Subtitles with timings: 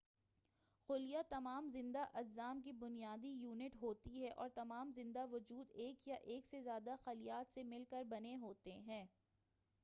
[0.89, 6.15] خلیہ تمام زندہ اجسام کی بنیادی یونٹ ہوتی ہے اور تمام زندہ وجود ایک یا
[6.23, 9.05] ایک سے زیادہ خلیات سے مل کر بنے ہوتے ہیں